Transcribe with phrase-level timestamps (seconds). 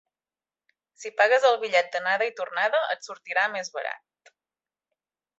[1.01, 4.33] Si pagues el bitllet d'anada i tornada, et sortirà més barat.